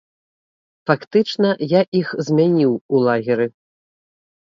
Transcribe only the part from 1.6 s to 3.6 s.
я іх змяніў у лагеры.